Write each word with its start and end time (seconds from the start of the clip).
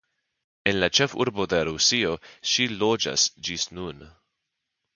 En 0.69 0.79
la 0.83 0.87
ĉefurbo 0.99 1.45
de 1.51 1.59
Rusio 1.69 2.15
ŝi 2.53 2.67
loĝas 2.79 3.29
ĝis 3.49 3.69
nun. 3.81 4.05